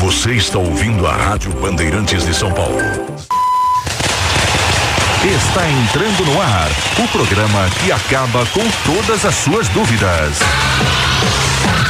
Você 0.00 0.32
está 0.32 0.58
ouvindo 0.58 1.06
a 1.06 1.12
Rádio 1.12 1.52
Bandeirantes 1.60 2.24
de 2.24 2.32
São 2.32 2.50
Paulo. 2.50 2.80
Está 5.22 5.68
entrando 5.68 6.24
no 6.24 6.40
ar 6.40 6.70
o 6.98 7.08
programa 7.08 7.68
que 7.84 7.92
acaba 7.92 8.46
com 8.46 8.66
todas 8.86 9.26
as 9.26 9.34
suas 9.34 9.68
dúvidas. 9.68 10.38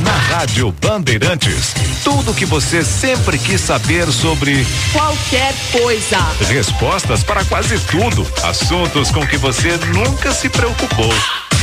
Na 0.03 0.37
Rádio 0.37 0.75
Bandeirantes, 0.85 1.73
tudo 2.03 2.35
que 2.35 2.45
você 2.45 2.83
sempre 2.83 3.39
quis 3.39 3.61
saber 3.61 4.11
sobre 4.11 4.67
qualquer 4.93 5.55
coisa. 5.71 6.19
Respostas 6.49 7.23
para 7.23 7.45
quase 7.45 7.79
tudo. 7.79 8.27
Assuntos 8.43 9.13
com 9.13 9.25
que 9.25 9.37
você 9.37 9.79
nunca 9.95 10.33
se 10.33 10.49
preocupou. 10.49 11.15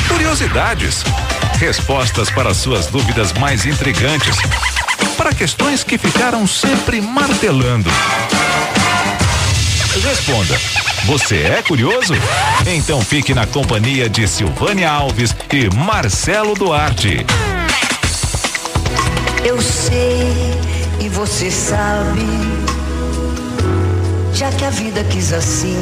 Curiosidades. 0.07 1.04
Respostas 1.59 2.29
para 2.29 2.54
suas 2.54 2.88
dúvidas 2.88 3.34
mais 3.34 3.66
intrigantes. 3.66 4.38
Para 5.18 5.34
questões 5.34 5.84
que 5.84 5.98
ficaram 5.98 6.45
sempre 6.48 7.02
martelando. 7.02 7.89
Responda. 10.04 10.57
Você 11.05 11.38
é 11.43 11.61
curioso? 11.61 12.14
Então 12.65 13.02
fique 13.02 13.33
na 13.33 13.47
companhia 13.47 14.10
de 14.10 14.28
Silvânia 14.28 14.91
Alves 14.91 15.36
e 15.52 15.74
Marcelo 15.75 16.54
Duarte. 16.54 17.25
Eu 19.43 19.61
sei 19.61 20.54
e 21.00 21.07
você 21.07 21.50
sabe, 21.50 22.25
já 24.33 24.52
que 24.52 24.66
a 24.66 24.69
vida 24.69 25.04
quis 25.05 25.32
assim, 25.32 25.77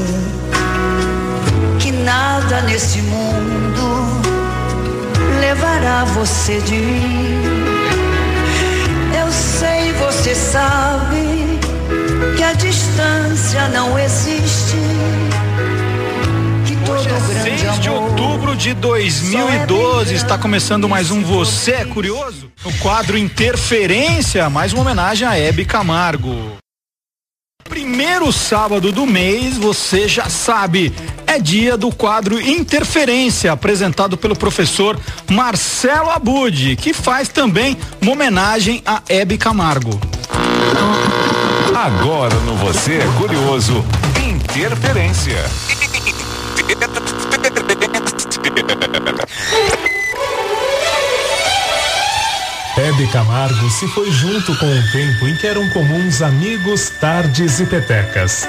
que 1.80 1.92
nada 1.92 2.62
nesse 2.62 3.00
mundo 3.00 4.22
levará 5.40 6.06
você 6.06 6.62
de 6.62 6.76
mim. 6.76 7.55
Você 10.26 10.34
sabe 10.34 11.60
que 12.36 12.42
a 12.42 12.54
distância 12.54 13.68
não 13.68 14.00
existe. 14.00 14.76
Hoje 16.90 17.08
é 17.08 17.44
grande 17.44 17.60
6 17.62 17.80
de 17.80 17.90
outubro 17.92 18.56
de 18.56 18.74
2012, 18.74 20.16
está 20.16 20.36
começando 20.36 20.90
mais 20.90 21.12
um 21.12 21.22
Você 21.22 21.74
é 21.74 21.86
Curioso? 21.86 22.52
No 22.66 22.74
quadro 22.80 23.20
Interferência, 23.20 24.50
mais 24.50 24.74
uma 24.74 24.82
homenagem 24.82 25.28
a 25.28 25.38
Hebe 25.38 25.64
Camargo. 25.64 26.58
Primeiro 27.70 28.32
sábado 28.34 28.92
do 28.92 29.06
mês, 29.06 29.58
você 29.58 30.08
já 30.08 30.28
sabe, 30.28 30.92
é 31.28 31.38
dia 31.38 31.78
do 31.78 31.92
quadro 31.92 32.42
Interferência, 32.42 33.52
apresentado 33.52 34.18
pelo 34.18 34.36
professor 34.36 35.00
Marcelo 35.30 36.10
Abud, 36.10 36.78
que 36.78 36.94
faz 36.94 37.30
também 37.30 37.78
uma 38.02 38.14
homenagem 38.14 38.82
a 38.88 39.04
Hebe 39.08 39.38
Camargo. 39.38 40.15
Agora 41.76 42.36
no 42.42 42.56
Você 42.56 42.96
é 42.96 43.08
Curioso, 43.18 43.86
Interferência. 44.24 45.44
Hebe 52.78 53.08
Camargo 53.12 53.70
se 53.70 53.88
foi 53.90 54.12
junto 54.12 54.56
com 54.58 54.66
o 54.66 54.92
tempo 54.92 55.28
em 55.28 55.36
que 55.38 55.48
eram 55.48 55.70
comuns 55.70 56.22
amigos, 56.22 56.90
tardes 57.00 57.60
e 57.60 57.66
petecas. 57.66 58.48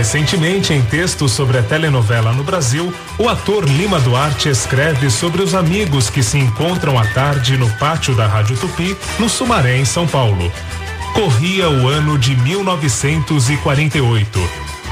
Recentemente, 0.00 0.72
em 0.72 0.80
texto 0.80 1.28
sobre 1.28 1.58
a 1.58 1.62
telenovela 1.62 2.32
no 2.32 2.42
Brasil, 2.42 2.90
o 3.18 3.28
ator 3.28 3.68
Lima 3.68 4.00
Duarte 4.00 4.48
escreve 4.48 5.10
sobre 5.10 5.42
os 5.42 5.54
amigos 5.54 6.08
que 6.08 6.22
se 6.22 6.38
encontram 6.38 6.98
à 6.98 7.04
tarde 7.04 7.58
no 7.58 7.68
pátio 7.72 8.14
da 8.14 8.26
Rádio 8.26 8.56
Tupi, 8.56 8.96
no 9.18 9.28
Sumaré, 9.28 9.76
em 9.76 9.84
São 9.84 10.08
Paulo. 10.08 10.50
Corria 11.12 11.68
o 11.68 11.86
ano 11.86 12.16
de 12.16 12.34
1948. 12.34 14.40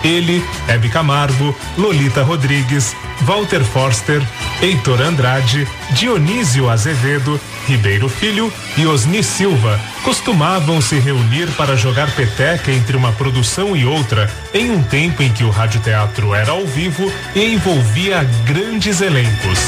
Ele, 0.04 0.44
Hebe 0.68 0.90
Camargo, 0.90 1.56
Lolita 1.78 2.22
Rodrigues, 2.22 2.94
Walter 3.22 3.64
Forster, 3.64 4.22
Heitor 4.60 5.00
Andrade, 5.00 5.68
Dionísio 5.92 6.68
Azevedo, 6.68 7.40
Ribeiro 7.66 8.08
Filho 8.08 8.52
e 8.76 8.86
Osni 8.86 9.22
Silva 9.22 9.78
costumavam 10.02 10.80
se 10.80 10.98
reunir 10.98 11.46
para 11.52 11.76
jogar 11.76 12.10
peteca 12.10 12.72
entre 12.72 12.96
uma 12.96 13.12
produção 13.12 13.76
e 13.76 13.84
outra, 13.84 14.28
em 14.52 14.70
um 14.70 14.82
tempo 14.82 15.22
em 15.22 15.32
que 15.32 15.44
o 15.44 15.50
radioteatro 15.50 16.34
era 16.34 16.50
ao 16.50 16.66
vivo 16.66 17.12
e 17.36 17.54
envolvia 17.54 18.24
grandes 18.44 19.00
elencos. 19.00 19.58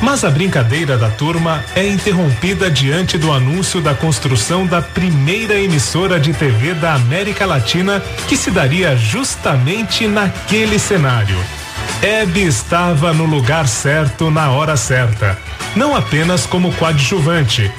Mas 0.00 0.24
a 0.24 0.30
brincadeira 0.30 0.96
da 0.96 1.10
turma 1.10 1.62
é 1.74 1.86
interrompida 1.86 2.70
diante 2.70 3.18
do 3.18 3.32
anúncio 3.32 3.80
da 3.80 3.94
construção 3.94 4.66
da 4.66 4.80
primeira 4.80 5.60
emissora 5.60 6.18
de 6.18 6.32
TV 6.32 6.74
da 6.74 6.94
América 6.94 7.44
Latina 7.44 8.00
que 8.28 8.36
se 8.36 8.50
daria 8.50 8.96
justamente 8.96 10.06
naquele 10.06 10.78
cenário. 10.78 11.36
Hebe 12.02 12.40
estava 12.40 13.12
no 13.12 13.26
lugar 13.26 13.68
certo 13.68 14.30
na 14.30 14.50
hora 14.50 14.74
certa, 14.74 15.38
não 15.76 15.94
apenas 15.94 16.46
como 16.46 16.72
coadjuvante. 16.72 17.70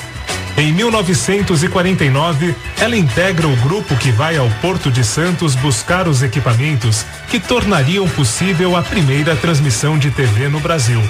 Em 0.55 0.71
1949, 0.71 2.53
ela 2.79 2.95
integra 2.95 3.47
o 3.47 3.55
grupo 3.55 3.95
que 3.95 4.11
vai 4.11 4.37
ao 4.37 4.47
Porto 4.61 4.91
de 4.91 5.03
Santos 5.03 5.55
buscar 5.55 6.07
os 6.07 6.21
equipamentos 6.21 7.03
que 7.29 7.39
tornariam 7.39 8.07
possível 8.09 8.75
a 8.75 8.83
primeira 8.83 9.35
transmissão 9.35 9.97
de 9.97 10.11
TV 10.11 10.49
no 10.49 10.59
Brasil. 10.59 11.01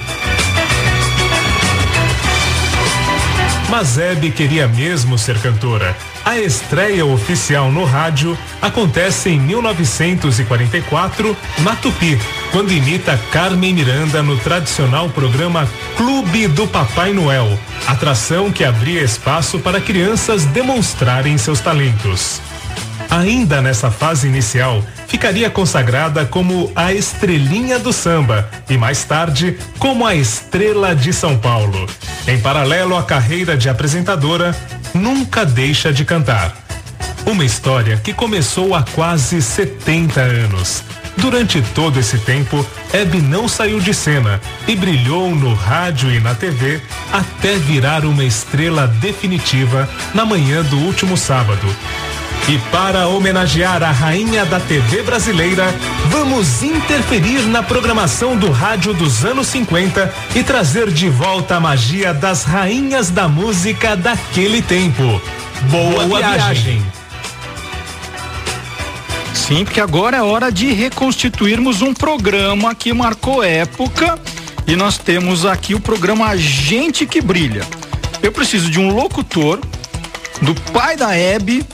Mas 3.72 3.98
Hebe 3.98 4.32
queria 4.32 4.68
mesmo 4.68 5.18
ser 5.18 5.40
cantora. 5.40 5.96
A 6.26 6.38
estreia 6.38 7.06
oficial 7.06 7.72
no 7.72 7.86
rádio 7.86 8.38
acontece 8.62 9.30
em 9.30 9.40
1944, 9.40 11.38
na 11.60 11.74
Tupi, 11.78 12.20
quando 12.52 12.74
imita 12.74 13.18
Carmen 13.32 13.74
Miranda 13.74 14.22
no 14.22 14.38
tradicional 14.38 15.10
programa 15.10 15.70
Clube 15.96 16.50
do 16.50 16.68
Papai 16.68 17.14
Noel, 17.14 17.58
atração 17.88 18.52
que 18.52 18.66
abria 18.66 19.04
espaço 19.04 19.58
para 19.60 19.80
crianças 19.80 20.44
demonstrarem 20.44 21.38
seus 21.38 21.62
talentos. 21.62 22.42
Ainda 23.12 23.62
nessa 23.62 23.92
fase 23.92 24.26
inicial, 24.26 24.82
ficaria 25.06 25.50
consagrada 25.50 26.26
como 26.26 26.72
a 26.74 26.94
estrelinha 26.94 27.78
do 27.78 27.92
samba 27.92 28.50
e 28.70 28.78
mais 28.78 29.04
tarde 29.04 29.58
como 29.78 30.08
a 30.08 30.16
estrela 30.16 30.96
de 30.96 31.12
São 31.12 31.38
Paulo. 31.38 31.90
Em 32.26 32.40
paralelo 32.40 32.96
à 32.96 33.04
carreira 33.04 33.58
de 33.58 33.68
apresentadora, 33.68 34.56
nunca 34.94 35.46
deixa 35.46 35.92
de 35.92 36.06
cantar. 36.06 36.56
Uma 37.26 37.44
história 37.44 37.98
que 37.98 38.14
começou 38.14 38.74
há 38.74 38.82
quase 38.82 39.42
70 39.42 40.22
anos. 40.22 40.82
Durante 41.18 41.62
todo 41.76 42.00
esse 42.00 42.18
tempo, 42.20 42.66
Hebe 42.94 43.22
não 43.22 43.46
saiu 43.46 43.82
de 43.82 43.94
cena 43.94 44.40
e 44.66 44.74
brilhou 44.74 45.36
no 45.36 45.54
rádio 45.54 46.10
e 46.10 46.22
na 46.22 46.34
TV 46.34 46.82
até 47.12 47.58
virar 47.58 48.06
uma 48.06 48.24
estrela 48.24 48.88
definitiva 48.88 49.88
na 50.14 50.26
manhã 50.26 50.64
do 50.64 50.78
último 50.78 51.18
sábado, 51.18 51.68
e 52.52 52.60
para 52.70 53.08
homenagear 53.08 53.82
a 53.82 53.92
rainha 53.92 54.44
da 54.44 54.60
TV 54.60 55.04
brasileira, 55.04 55.74
vamos 56.10 56.62
interferir 56.62 57.44
na 57.44 57.64
programação 57.64 58.36
do 58.36 58.52
rádio 58.52 58.94
dos 58.94 59.24
anos 59.24 59.48
50 59.48 60.14
e 60.36 60.44
trazer 60.44 60.92
de 60.92 61.08
volta 61.08 61.56
a 61.56 61.60
magia 61.62 62.14
das 62.14 62.44
rainhas 62.44 63.10
da 63.10 63.30
música 63.30 63.96
daquele 63.96 64.62
tempo. 64.62 65.22
Boa, 65.70 66.06
Boa 66.06 66.20
viagem. 66.20 66.80
viagem. 66.82 66.86
Sim, 69.34 69.64
porque 69.64 69.80
agora 69.80 70.18
é 70.18 70.22
hora 70.22 70.52
de 70.52 70.74
reconstituirmos 70.74 71.82
um 71.82 71.94
programa 71.94 72.76
que 72.76 72.92
marcou 72.92 73.42
época 73.42 74.20
e 74.68 74.76
nós 74.76 74.98
temos 74.98 75.46
aqui 75.46 75.74
o 75.74 75.80
programa 75.80 76.36
Gente 76.36 77.06
que 77.06 77.22
Brilha. 77.22 77.66
Eu 78.22 78.34
preciso 78.34 78.70
de 78.70 78.78
um 78.78 78.94
locutor, 78.94 79.58
do 80.42 80.54
pai 80.74 80.98
da 80.98 81.16
Hebe, 81.16 81.66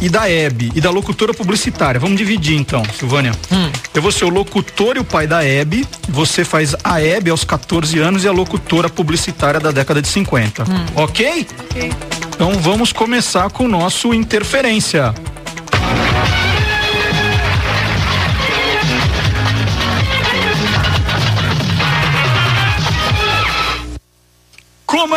e 0.00 0.08
da 0.08 0.30
Hebe 0.30 0.72
e 0.74 0.80
da 0.80 0.90
locutora 0.90 1.32
publicitária. 1.32 2.00
Vamos 2.00 2.16
dividir 2.16 2.56
então, 2.56 2.82
Silvânia. 2.98 3.32
Hum. 3.50 3.70
Eu 3.94 4.02
vou 4.02 4.12
ser 4.12 4.24
o 4.24 4.28
locutor 4.28 4.96
e 4.96 5.00
o 5.00 5.04
pai 5.04 5.26
da 5.26 5.44
Hebe. 5.44 5.86
Você 6.08 6.44
faz 6.44 6.74
a 6.82 7.00
Hebe 7.00 7.30
aos 7.30 7.44
14 7.44 7.98
anos 7.98 8.24
e 8.24 8.28
a 8.28 8.32
locutora 8.32 8.88
publicitária 8.88 9.60
da 9.60 9.70
década 9.70 10.02
de 10.02 10.08
50. 10.08 10.62
Hum. 10.64 10.86
Ok? 10.96 11.46
Ok. 11.70 11.92
Então 12.34 12.52
vamos 12.58 12.92
começar 12.92 13.48
com 13.50 13.64
o 13.64 13.68
nosso 13.68 14.12
interferência. 14.12 15.14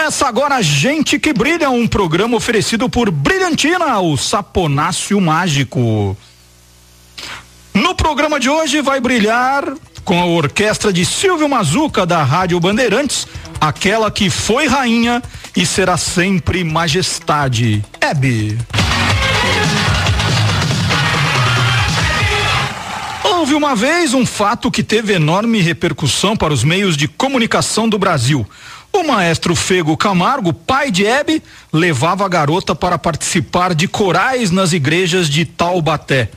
Começa 0.08 0.26
agora 0.26 0.62
Gente 0.62 1.20
que 1.20 1.34
Brilha, 1.34 1.70
um 1.70 1.86
programa 1.86 2.38
oferecido 2.38 2.88
por 2.88 3.12
Brilhantina, 3.12 4.00
o 4.00 4.16
saponácio 4.16 5.20
mágico. 5.20 6.16
No 7.74 7.94
programa 7.94 8.40
de 8.40 8.50
hoje 8.50 8.80
vai 8.82 9.02
brilhar 9.02 9.66
com 10.06 10.22
a 10.22 10.26
orquestra 10.26 10.94
de 10.94 11.04
Silvio 11.06 11.50
Mazuca 11.50 12.06
da 12.06 12.24
Rádio 12.24 12.58
Bandeirantes, 12.58 13.28
aquela 13.60 14.10
que 14.10 14.30
foi 14.30 14.66
rainha 14.66 15.22
e 15.54 15.66
será 15.66 15.98
sempre 15.98 16.64
majestade. 16.64 17.84
Hebe. 18.00 18.58
Houve 23.26 23.56
uma 23.56 23.76
vez 23.76 24.14
um 24.14 24.26
fato 24.26 24.72
que 24.72 24.82
teve 24.82 25.14
enorme 25.14 25.60
repercussão 25.60 26.38
para 26.38 26.54
os 26.54 26.64
meios 26.64 26.96
de 26.96 27.10
comunicação 27.10 27.90
do 27.90 28.00
Brasil. 28.00 28.48
O 28.98 29.04
maestro 29.04 29.56
Fego 29.56 29.96
Camargo, 29.96 30.52
pai 30.52 30.90
de 30.90 31.06
Hebe, 31.06 31.44
levava 31.72 32.26
a 32.26 32.28
garota 32.28 32.74
para 32.74 32.98
participar 32.98 33.76
de 33.76 33.88
corais 33.88 34.50
nas 34.50 34.74
igrejas 34.74 35.30
de 35.30 35.46
Taubaté. 35.46 36.32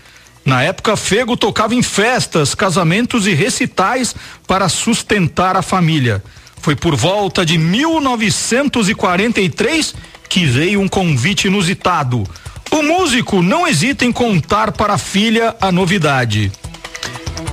Na 0.45 0.63
época, 0.63 0.95
Fego 0.95 1.39
tocava 1.39 1.75
em 1.75 1.83
festas, 1.83 2.55
casamentos 2.55 3.27
e 3.27 3.33
recitais 3.33 4.15
para 4.47 4.69
sustentar 4.69 5.57
a 5.57 5.63
família. 5.63 6.23
Foi 6.61 6.77
por 6.77 6.95
volta 6.95 7.47
de 7.47 7.57
1943 7.57 9.95
que 10.29 10.45
veio 10.45 10.83
um 10.83 10.89
convite 10.89 11.47
inusitado. 11.47 12.25
O 12.71 12.83
músico 12.83 13.41
não 13.41 13.67
hesita 13.67 14.05
em 14.05 14.13
contar 14.13 14.73
para 14.73 14.93
a 14.93 14.99
filha 14.99 15.57
a 15.63 15.73
novidade. 15.73 16.53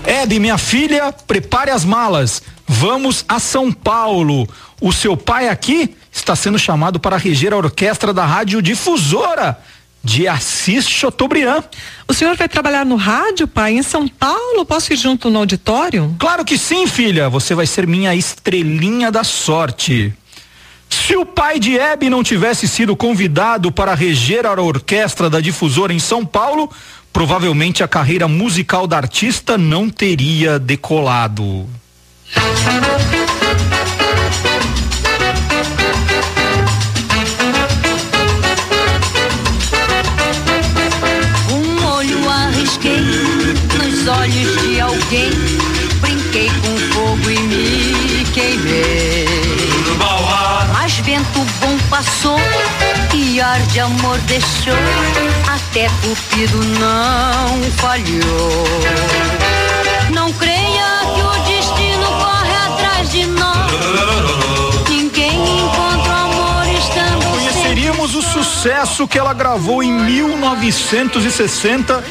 Ed, 0.06 0.38
minha 0.38 0.58
filha, 0.58 1.14
prepare 1.26 1.72
as 1.72 1.86
malas. 1.86 2.44
Vamos 2.68 3.24
a 3.30 3.40
São 3.40 3.72
Paulo. 3.72 4.46
O 4.80 4.92
seu 4.92 5.18
pai 5.18 5.50
aqui 5.50 5.96
está 6.12 6.36
sendo 6.36 6.60
chamado 6.60 7.00
para 7.00 7.18
reger 7.18 7.54
a 7.54 7.58
orquestra 7.58 8.14
da 8.14 8.26
Rádio 8.26 8.62
Difusora 8.62 9.58
de 10.04 10.28
Assis 10.28 10.88
Chateaubriand. 10.88 11.64
O 12.08 12.14
senhor 12.14 12.36
vai 12.36 12.48
trabalhar 12.48 12.86
no 12.86 12.96
rádio, 12.96 13.48
pai, 13.48 13.74
em 13.74 13.84
São 13.84 14.08
Paulo? 14.08 14.66
Posso 14.66 14.94
ir 14.94 14.96
junto 14.96 15.30
no 15.30 15.40
auditório? 15.40 16.16
Claro 16.20 16.46
que 16.46 16.58
sim, 16.58 16.88
filha. 16.88 17.28
Você 17.28 17.54
vai 17.54 17.66
ser 17.66 17.88
minha 17.88 18.16
estrelinha 18.16 19.12
da 19.12 19.24
sorte. 19.24 20.14
Se 20.90 21.16
o 21.18 21.26
pai 21.26 21.60
de 21.60 21.78
Hebe 21.78 22.10
não 22.10 22.24
tivesse 22.24 22.68
sido 22.68 22.96
convidado 22.96 23.72
para 23.72 23.94
reger 23.94 24.46
a 24.46 24.54
orquestra 24.62 25.30
da 25.30 25.42
difusora 25.42 25.94
em 25.94 26.00
São 26.00 26.26
Paulo, 26.26 26.72
provavelmente 27.12 27.84
a 27.84 27.88
carreira 27.88 28.28
musical 28.28 28.88
da 28.88 28.98
artista 28.98 29.58
não 29.58 29.90
teria 29.90 30.58
decolado. 30.58 31.68
De 53.68 53.80
amor 53.80 54.18
deixou. 54.20 54.74
Até 55.48 55.88
Cupido 56.02 56.58
não 56.80 57.64
falhou. 57.78 58.66
Não 60.14 60.32
creia 60.34 61.00
que 61.14 61.22
o 61.22 61.32
destino 61.46 62.06
corre 62.06 62.56
atrás 62.68 63.12
de 63.12 63.26
nós. 63.26 64.90
Ninguém 64.90 65.60
encontra 65.60 66.14
amor 66.14 66.66
estando 66.80 67.26
Conheceríamos 67.32 68.16
o 68.16 68.22
sucesso 68.22 69.08
que 69.08 69.20
ela 69.20 69.34
gravou 69.34 69.84
em 69.84 69.92
1960, 69.92 72.04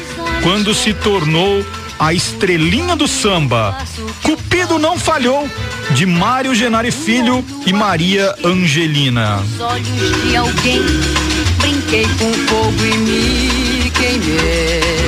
quando 0.43 0.73
se 0.73 0.93
tornou 0.93 1.65
a 1.99 2.13
estrelinha 2.13 2.95
do 2.95 3.07
samba. 3.07 3.75
Cupido 4.21 4.77
não 4.77 4.99
falhou, 4.99 5.49
de 5.91 6.05
Mário 6.05 6.53
Genari 6.53 6.91
Filho 6.91 7.43
e 7.65 7.73
Maria 7.73 8.35
Angelina. 8.43 9.37
os 9.37 9.59
olhos 9.59 10.23
de 10.23 10.35
alguém. 10.35 10.81
Brinquei 11.67 12.05
com 12.17 12.31
fogo 12.47 12.85
e 12.85 12.97
me 12.99 13.76
queimei. 13.97 15.07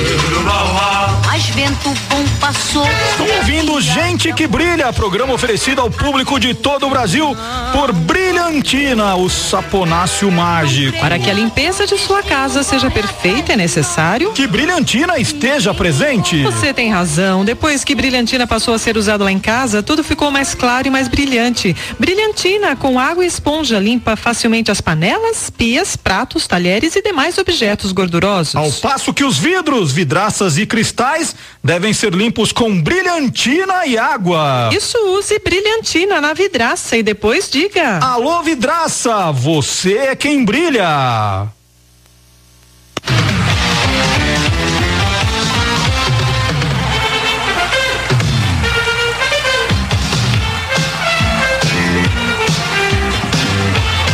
Mas 1.40 1.46
vento 1.54 1.94
bom 2.10 2.24
passou. 2.38 2.86
Estão 3.12 3.36
ouvindo 3.38 3.80
Gente 3.80 4.30
que 4.34 4.46
Brilha, 4.46 4.92
programa 4.92 5.32
oferecido 5.32 5.80
ao 5.80 5.90
público 5.90 6.38
de 6.38 6.52
todo 6.52 6.86
o 6.86 6.90
Brasil 6.90 7.34
por 7.72 7.92
Brilhantina, 7.92 9.14
o 9.14 9.30
saponáceo 9.30 10.30
mágico. 10.30 10.98
Para 10.98 11.18
que 11.18 11.30
a 11.30 11.32
limpeza 11.32 11.86
de 11.86 11.96
sua 11.96 12.22
casa 12.22 12.62
seja 12.62 12.90
perfeita, 12.90 13.54
é 13.54 13.56
necessário. 13.56 14.32
Que 14.32 14.46
Brilhantina 14.46 15.18
esteja 15.18 15.72
presente. 15.72 16.42
Você 16.42 16.74
tem 16.74 16.90
razão. 16.90 17.42
Depois 17.42 17.84
que 17.84 17.94
brilhantina 17.94 18.46
passou 18.46 18.74
a 18.74 18.78
ser 18.78 18.98
usado 18.98 19.24
lá 19.24 19.32
em 19.32 19.38
casa, 19.38 19.82
tudo 19.82 20.04
ficou 20.04 20.30
mais 20.30 20.54
claro 20.54 20.88
e 20.88 20.90
mais 20.90 21.08
brilhante. 21.08 21.74
Brilhantina 21.98 22.76
com 22.76 23.00
água 23.00 23.24
e 23.24 23.26
esponja 23.26 23.78
limpa 23.78 24.14
facilmente 24.14 24.70
as 24.70 24.82
panelas, 24.82 25.48
pias, 25.48 25.96
pratos, 25.96 26.46
talheres 26.46 26.96
e 26.96 27.02
demais 27.02 27.38
objetos 27.38 27.92
gordurosos. 27.92 28.56
Ao 28.56 28.70
passo 28.80 29.12
que 29.12 29.22
os 29.22 29.38
vidros, 29.38 29.92
vidraças 29.92 30.56
e 30.56 30.64
cristais 30.64 31.36
devem 31.62 31.92
ser 31.92 32.14
limpos 32.14 32.50
com 32.50 32.80
brilhantina 32.80 33.86
e 33.86 33.98
água. 33.98 34.70
Isso 34.72 34.96
use 35.18 35.38
brilhantina 35.38 36.20
na 36.20 36.32
vidraça 36.32 36.96
e 36.96 37.02
depois 37.02 37.50
diga. 37.50 37.98
Alô, 38.02 38.42
vidraça, 38.42 39.30
você 39.30 39.96
é 39.98 40.16
quem 40.16 40.44
brilha. 40.44 41.46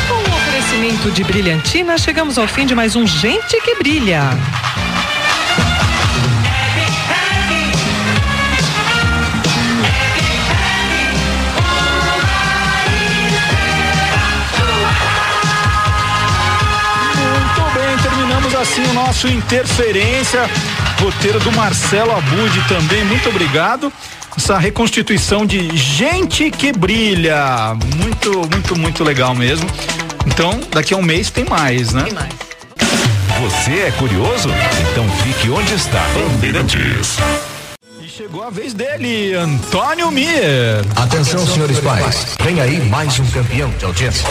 Com 0.09 0.15
o 0.15 0.37
oferecimento 0.37 1.11
de 1.13 1.23
brilhantina, 1.23 1.97
chegamos 1.97 2.37
ao 2.37 2.49
fim 2.49 2.67
de 2.67 2.75
mais 2.75 2.97
um 2.97 3.07
Gente 3.07 3.61
que 3.61 3.77
Brilha. 3.77 4.56
Assim 18.57 18.83
o 18.83 18.93
nosso 18.93 19.29
Interferência. 19.29 20.49
Roteiro 21.01 21.39
do 21.41 21.53
Marcelo 21.53 22.13
Abud 22.13 22.69
também, 22.69 23.05
muito 23.05 23.29
obrigado. 23.29 23.93
Essa 24.37 24.59
reconstituição 24.59 25.47
de 25.47 25.77
gente 25.77 26.51
que 26.51 26.73
brilha. 26.73 27.75
Muito, 27.97 28.33
muito, 28.51 28.77
muito 28.77 29.05
legal 29.05 29.35
mesmo. 29.35 29.67
Então, 30.27 30.59
daqui 30.71 30.95
a 30.95 30.97
um 30.97 31.03
mês 31.03 31.31
tem 31.31 31.45
mais, 31.45 31.93
né? 31.93 32.05
Você 33.41 33.81
é 33.81 33.91
curioso? 33.93 34.49
Então 34.91 35.09
fique 35.23 35.51
onde 35.51 35.75
está. 35.75 36.03
Bandeirantes. 36.15 37.17
E 38.01 38.09
chegou 38.09 38.43
a 38.43 38.51
vez 38.51 38.73
dele, 38.73 39.35
Antônio 39.35 40.11
Mir. 40.11 40.85
Atenção, 40.97 41.47
senhores 41.47 41.79
pais. 41.81 42.37
Vem 42.43 42.61
aí 42.61 42.81
mais 42.89 43.19
um 43.19 43.27
campeão 43.27 43.71
de 43.79 43.85
audiência. 43.85 44.27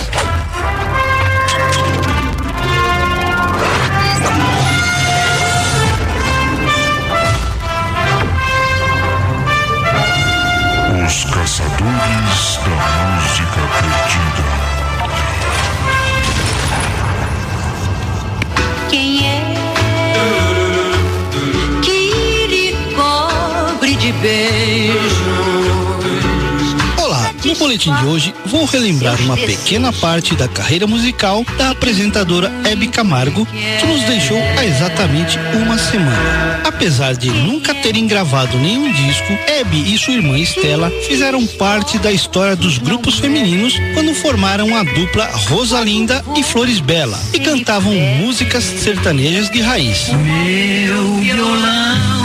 No 27.56 27.60
boletim 27.60 27.94
de 27.96 28.06
hoje 28.06 28.34
vou 28.46 28.66
relembrar 28.66 29.20
uma 29.22 29.38
pequena 29.38 29.92
parte 29.94 30.36
da 30.36 30.48
carreira 30.48 30.86
musical 30.86 31.46
da 31.58 31.72
apresentadora 31.72 32.52
Hebe 32.66 32.88
Camargo, 32.88 33.46
que 33.46 33.86
nos 33.86 34.02
deixou 34.04 34.38
há 34.58 34.66
exatamente 34.66 35.38
uma 35.54 35.78
semana. 35.78 36.62
Apesar 36.66 37.16
de 37.16 37.30
nunca 37.30 37.74
terem 37.74 38.08
gravado 38.08 38.58
nenhum 38.58 38.92
disco, 38.92 39.32
Hebe 39.48 39.94
e 39.94 39.98
sua 39.98 40.14
irmã 40.14 40.38
Estela 40.38 40.92
fizeram 41.08 41.46
parte 41.48 41.98
da 41.98 42.12
história 42.12 42.56
dos 42.56 42.78
grupos 42.78 43.20
femininos 43.20 43.76
quando 43.94 44.14
formaram 44.14 44.76
a 44.76 44.84
dupla 44.84 45.26
Rosalinda 45.50 46.24
e 46.36 46.44
Flores 46.44 46.80
Bela 46.80 47.20
e 47.34 47.40
cantavam 47.40 47.94
músicas 47.94 48.64
sertanejas 48.64 49.50
de 49.50 49.62
raiz. 49.62 50.10
Meu 50.10 51.16
violão 51.22 52.25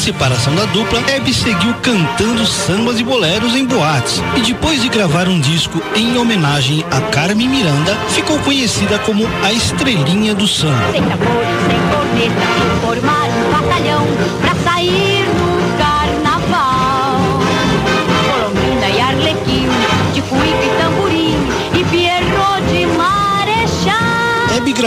separação 0.00 0.54
da 0.54 0.64
dupla, 0.66 0.98
Hebe 1.10 1.32
seguiu 1.34 1.74
cantando 1.82 2.46
sambas 2.46 2.98
e 2.98 3.04
boleros 3.04 3.54
em 3.54 3.66
boates 3.66 4.22
e 4.34 4.40
depois 4.40 4.80
de 4.80 4.88
gravar 4.88 5.28
um 5.28 5.38
disco 5.38 5.80
em 5.94 6.16
homenagem 6.16 6.82
a 6.90 7.02
Carmen 7.10 7.46
Miranda, 7.46 7.94
ficou 8.08 8.38
conhecida 8.38 8.98
como 9.00 9.28
a 9.44 9.52
estrelinha 9.52 10.34
do 10.34 10.48
samba. 10.48 10.74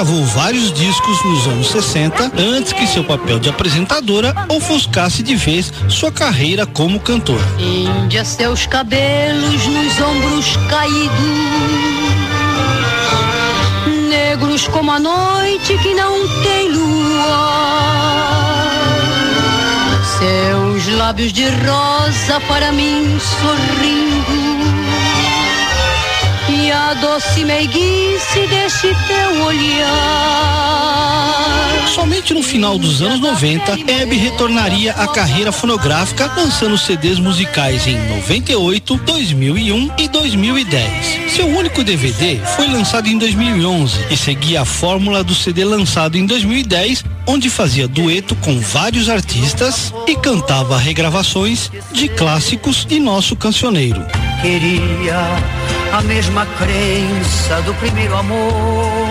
Gravou 0.04 0.26
vários 0.26 0.74
discos 0.74 1.24
nos 1.24 1.48
anos 1.48 1.68
60 1.68 2.34
antes 2.38 2.74
que 2.74 2.86
seu 2.86 3.06
papel 3.06 3.40
de 3.40 3.48
apresentadora 3.48 4.36
ofuscasse 4.50 5.24
de 5.24 5.34
vez 5.34 5.72
sua 5.88 6.12
carreira 6.12 6.66
como 6.66 7.00
cantora. 7.00 7.42
Índia, 7.58 8.26
seus 8.26 8.66
cabelos 8.66 9.66
nos 9.66 10.02
ombros 10.02 10.58
caídos, 10.70 11.10
negros 14.10 14.68
como 14.68 14.92
a 14.92 15.00
noite 15.00 15.78
que 15.78 15.94
não 15.94 16.28
tem 16.44 16.70
lua. 16.70 17.64
Seus 20.20 20.98
lábios 20.98 21.32
de 21.32 21.46
rosa 21.46 22.42
para 22.50 22.74
mim 22.74 23.18
sorrindo. 23.40 24.53
E 26.64 26.72
a 26.72 26.94
doce 26.94 27.44
meiguice 27.44 28.48
deste 28.48 28.88
teu 29.06 29.44
olhar. 29.44 31.04
Somente 31.94 32.34
no 32.34 32.42
final 32.42 32.80
dos 32.80 33.02
anos 33.02 33.20
90, 33.20 33.80
Hebe 33.86 34.16
retornaria 34.16 34.94
à 34.94 35.06
carreira 35.06 35.52
fonográfica, 35.52 36.32
lançando 36.38 36.78
CDs 36.78 37.20
musicais 37.20 37.86
em 37.86 37.98
98, 38.16 38.96
2001 38.96 39.92
e 39.98 40.08
2010. 40.08 41.34
Seu 41.34 41.48
único 41.48 41.84
DVD 41.84 42.40
foi 42.56 42.68
lançado 42.68 43.10
em 43.10 43.18
2011 43.18 44.08
e 44.10 44.16
seguia 44.16 44.62
a 44.62 44.66
fórmula 44.66 45.22
do 45.22 45.36
CD 45.36 45.66
lançado 45.66 46.18
em 46.18 46.26
2010, 46.26 47.04
onde 47.28 47.50
fazia 47.50 47.90
dueto 47.90 48.36
com 48.38 48.58
vários 48.58 49.10
artistas 49.10 49.94
e 50.08 50.16
cantava 50.16 50.78
regravações 50.78 51.70
de 51.92 52.08
clássicos 52.08 52.86
de 52.86 53.02
nosso 53.02 53.36
cancioneiro. 53.36 54.02
Queria 54.42 55.83
a 55.94 56.02
mesma 56.02 56.46
crença 56.58 57.62
do 57.62 57.74
primeiro 57.76 58.18
amor. 58.18 59.08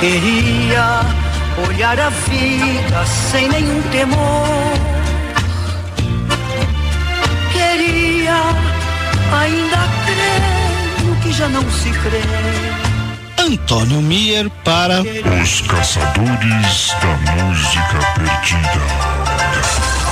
Queria 0.00 1.00
olhar 1.68 2.00
a 2.00 2.08
vida 2.08 3.06
sem 3.06 3.48
nenhum 3.48 3.82
temor. 3.90 4.78
Queria 7.52 8.40
ainda 9.42 9.78
crer 10.06 11.04
no 11.04 11.16
que 11.16 11.30
já 11.32 11.48
não 11.48 11.70
se 11.70 11.90
crê. 11.90 12.22
Antônio 13.38 14.00
Mier 14.00 14.48
para 14.64 15.02
Os 15.02 15.60
Caçadores 15.62 16.94
da 17.02 17.32
Música 17.44 17.98
Perdida. 18.14 20.07